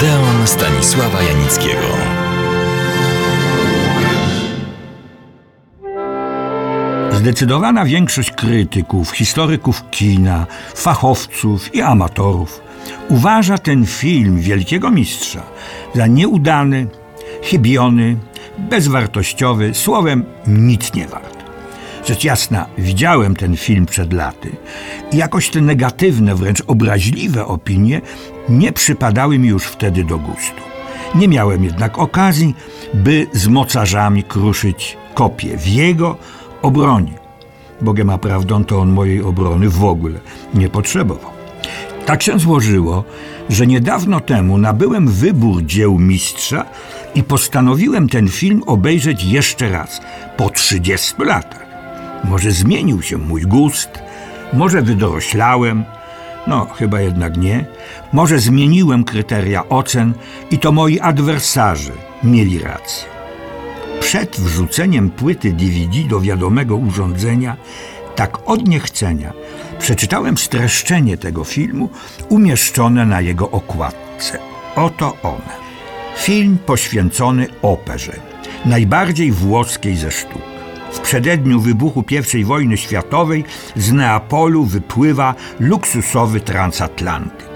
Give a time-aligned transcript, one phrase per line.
[0.00, 1.86] Odeon Stanisława Janickiego.
[7.12, 12.60] Zdecydowana większość krytyków, historyków kina, fachowców i amatorów
[13.08, 15.42] uważa ten film wielkiego mistrza
[15.94, 16.86] za nieudany,
[17.42, 18.16] chybiony,
[18.58, 21.39] bezwartościowy, słowem nic nie wart.
[22.06, 24.50] Rzecz jasna, widziałem ten film przed laty
[25.12, 28.00] i jakoś te negatywne, wręcz obraźliwe opinie
[28.48, 30.62] nie przypadały mi już wtedy do gustu.
[31.14, 32.54] Nie miałem jednak okazji,
[32.94, 36.16] by z mocarzami kruszyć kopię w jego
[36.62, 37.12] obronie.
[37.80, 40.20] Bogiem a prawdą to on mojej obrony w ogóle
[40.54, 41.30] nie potrzebował.
[42.06, 43.04] Tak się złożyło,
[43.48, 46.64] że niedawno temu nabyłem wybór dzieł mistrza
[47.14, 50.00] i postanowiłem ten film obejrzeć jeszcze raz,
[50.36, 51.69] po 30 latach.
[52.24, 53.90] Może zmienił się mój gust,
[54.52, 55.84] może wydoroślałem,
[56.46, 57.64] no chyba jednak nie.
[58.12, 60.14] Może zmieniłem kryteria ocen
[60.50, 61.92] i to moi adwersarze
[62.24, 63.08] mieli rację.
[64.00, 67.56] Przed wrzuceniem płyty DVD do wiadomego urządzenia,
[68.16, 69.32] tak od niechcenia,
[69.78, 71.88] przeczytałem streszczenie tego filmu
[72.28, 74.38] umieszczone na jego okładce.
[74.76, 75.60] Oto one.
[76.16, 78.12] Film poświęcony operze,
[78.64, 80.49] najbardziej włoskiej ze sztuk.
[80.92, 83.44] W przededniu wybuchu I wojny światowej
[83.76, 87.50] z Neapolu wypływa luksusowy transatlantyk.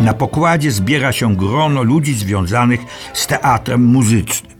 [0.00, 2.80] Na pokładzie zbiera się grono ludzi związanych
[3.14, 4.52] z teatrem muzycznym,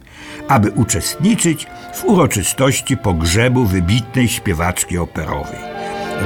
[0.48, 5.72] aby uczestniczyć w uroczystości pogrzebu wybitnej śpiewaczki operowej.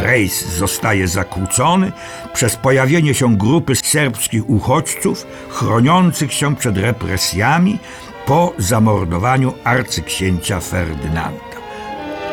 [0.03, 1.93] Rejs zostaje zakłócony
[2.35, 7.79] przez pojawienie się grupy serbskich uchodźców chroniących się przed represjami
[8.27, 11.46] po zamordowaniu arcyksięcia Ferdynanda.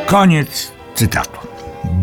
[0.05, 1.39] Koniec cytatu.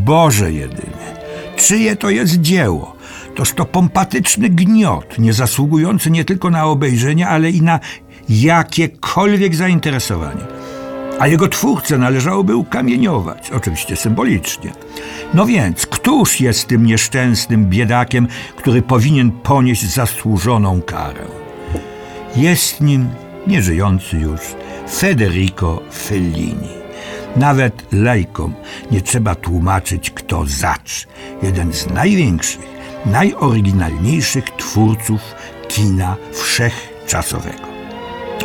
[0.05, 1.17] Boże jedyny,
[1.57, 2.97] czyje to jest dzieło?
[3.35, 7.81] Toż to pompatyczny gniot, nie zasługujący nie tylko na obejrzenie, ale i na
[8.29, 10.45] jakiekolwiek zainteresowanie.
[11.19, 14.73] A jego twórcę należałoby ukamieniować, oczywiście symbolicznie.
[15.35, 21.25] No więc, któż jest tym nieszczęsnym biedakiem, który powinien ponieść zasłużoną karę?
[22.37, 23.09] Jest nim
[23.47, 24.41] nieżyjący już
[24.89, 26.80] Federico Fellini.
[27.37, 28.55] Nawet lejkom
[28.91, 31.09] nie trzeba tłumaczyć, kto zacz.
[31.43, 32.67] Jeden z największych,
[33.07, 35.21] najoryginalniejszych twórców
[35.69, 37.71] kina wszechczasowego.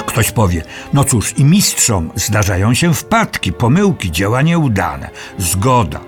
[0.06, 0.63] Ktoś powie,
[0.94, 5.09] no cóż, i mistrzom zdarzają się wpadki, pomyłki, działania udane.
[5.38, 6.00] Zgoda.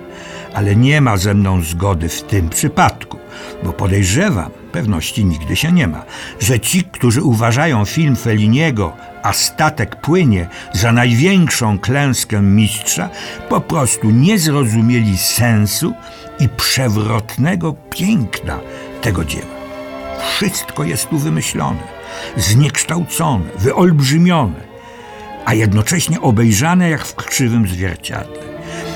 [0.53, 3.17] Ale nie ma ze mną zgody w tym przypadku,
[3.63, 6.05] bo podejrzewam, pewności nigdy się nie ma,
[6.39, 8.93] że ci, którzy uważają film Feliniego
[9.27, 13.09] a statek płynie za największą klęskę mistrza,
[13.49, 15.93] po prostu nie zrozumieli sensu
[16.39, 18.59] i przewrotnego piękna
[19.01, 19.57] tego dzieła.
[20.35, 21.83] Wszystko jest tu wymyślone,
[22.37, 24.59] zniekształcone, wyolbrzymione,
[25.45, 28.37] a jednocześnie obejrzane jak w krzywym zwierciadle.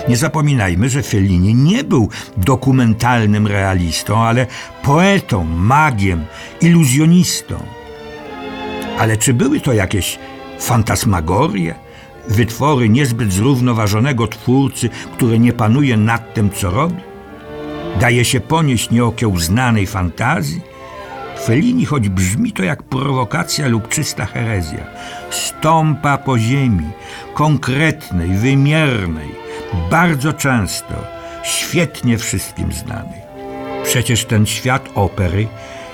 [0.08, 4.47] Nie zapominajmy, że Fellini nie był dokumentalnym realistą, ale
[4.84, 6.25] poetą, magiem,
[6.62, 7.81] iluzjonistą.
[9.02, 10.20] Ale czy były to jakieś
[10.60, 11.76] fantasmagorie?
[12.28, 17.02] Wytwory niezbyt zrównoważonego twórcy, który nie panuje nad tym, co robi?
[18.00, 20.62] Daje się ponieść nieokiełznanej fantazji?
[21.46, 24.86] Felini, choć brzmi to jak prowokacja lub czysta herezja,
[25.30, 26.90] stąpa po ziemi,
[27.34, 29.30] konkretnej, wymiernej,
[29.92, 30.94] bardzo często,
[31.44, 33.22] świetnie wszystkim znanej.
[33.84, 35.48] Przecież ten świat opery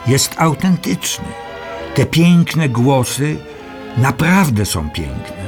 [0.08, 1.47] jest autentyczny.
[1.98, 3.38] Te piękne głosy
[3.98, 5.48] naprawdę są piękne.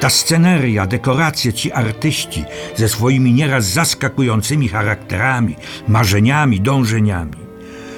[0.00, 2.44] Ta sceneria, dekoracje, ci artyści
[2.76, 5.56] ze swoimi nieraz zaskakującymi charakterami,
[5.88, 7.32] marzeniami, dążeniami.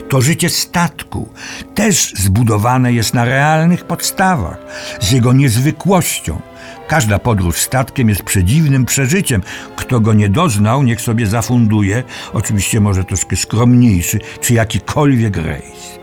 [0.09, 1.29] To życie statku
[1.75, 4.59] też zbudowane jest na realnych podstawach,
[5.01, 6.41] z jego niezwykłością.
[6.89, 9.43] Każda podróż statkiem jest przedziwnym przeżyciem.
[9.77, 16.02] Kto go nie doznał, niech sobie zafunduje, oczywiście może troszkę skromniejszy, czy jakikolwiek rejs.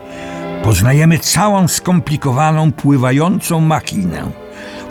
[0.63, 4.31] Poznajemy całą skomplikowaną, pływającą machinę,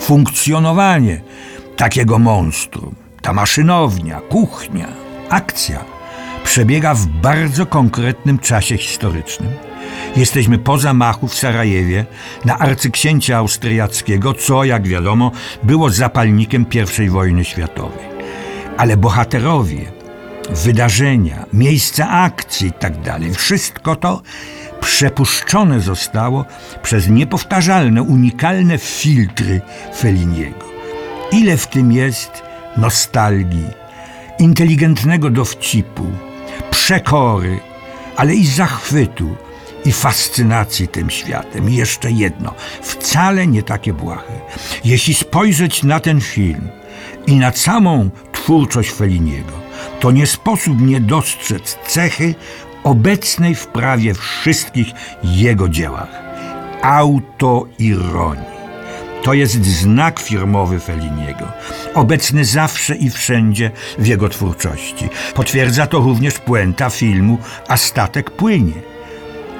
[0.00, 1.20] funkcjonowanie
[1.76, 2.94] takiego monstrum.
[3.22, 4.88] Ta maszynownia, kuchnia,
[5.28, 5.84] akcja
[6.44, 9.50] przebiega w bardzo konkretnym czasie historycznym.
[10.16, 12.06] Jesteśmy po zamachu w Sarajewie
[12.44, 15.30] na arcyksięcia austriackiego, co, jak wiadomo,
[15.62, 16.66] było zapalnikiem
[17.04, 18.08] I wojny światowej.
[18.76, 19.97] Ale bohaterowie,
[20.50, 24.22] wydarzenia, miejsca akcji itd., tak wszystko to
[24.80, 26.44] przepuszczone zostało
[26.82, 29.60] przez niepowtarzalne, unikalne filtry
[29.96, 30.68] Feliniego.
[31.32, 32.42] Ile w tym jest
[32.76, 33.68] nostalgii,
[34.38, 36.06] inteligentnego dowcipu,
[36.70, 37.60] przekory,
[38.16, 39.36] ale i zachwytu
[39.84, 41.70] i fascynacji tym światem.
[41.70, 44.40] I jeszcze jedno, wcale nie takie błahe.
[44.84, 46.68] Jeśli spojrzeć na ten film
[47.26, 49.67] i na samą twórczość Feliniego,
[50.00, 52.34] to nie sposób nie dostrzec cechy
[52.84, 54.88] obecnej w prawie wszystkich
[55.22, 56.08] jego dziełach
[56.82, 58.58] autoironii.
[59.22, 61.52] To jest znak firmowy Feliniego,
[61.94, 65.08] obecny zawsze i wszędzie w jego twórczości.
[65.34, 68.97] Potwierdza to również puenta filmu A statek płynie.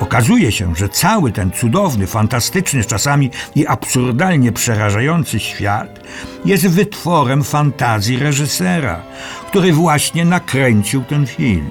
[0.01, 6.01] Okazuje się, że cały ten cudowny, fantastyczny, czasami i absurdalnie przerażający świat
[6.45, 9.03] jest wytworem fantazji reżysera,
[9.47, 11.71] który właśnie nakręcił ten film.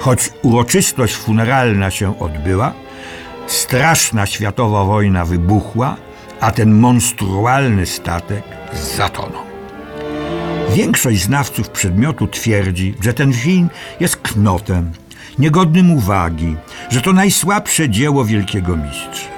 [0.00, 2.72] Choć uroczystość funeralna się odbyła,
[3.46, 5.96] straszna światowa wojna wybuchła,
[6.40, 8.42] a ten monstrualny statek
[8.96, 9.42] zatonął.
[10.74, 13.70] Większość znawców przedmiotu twierdzi, że ten film
[14.00, 14.92] jest knotem,
[15.38, 16.56] niegodnym uwagi,
[16.90, 19.28] że to najsłabsze dzieło wielkiego mistrza.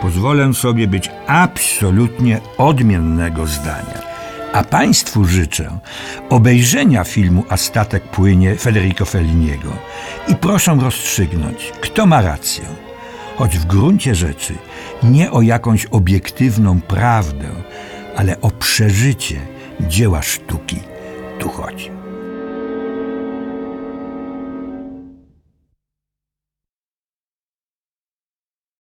[0.00, 4.10] Pozwolę sobie być absolutnie odmiennego zdania.
[4.52, 5.78] A Państwu życzę
[6.30, 9.72] obejrzenia filmu A statek płynie Federico Felliniego
[10.28, 12.64] i proszę rozstrzygnąć, kto ma rację.
[13.36, 14.54] Choć w gruncie rzeczy
[15.02, 17.48] nie o jakąś obiektywną prawdę,
[18.16, 19.40] ale o przeżycie
[19.80, 20.80] dzieła sztuki
[21.40, 21.99] tu chodzi.